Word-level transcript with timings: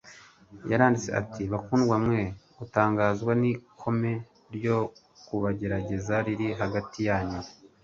yaranditse 0.71 1.09
ati: 1.21 1.43
"Bakundwa 1.53 1.95
mwe 2.05 2.21
gutangazwa 2.57 3.31
n'ikome 3.41 4.11
ryo 4.55 4.77
kubagerageza 5.27 6.13
riri 6.25 6.47
hagati 6.61 6.99
yanyu, 7.09 7.39